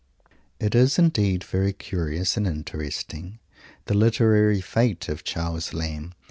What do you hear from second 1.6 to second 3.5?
curious and interesting,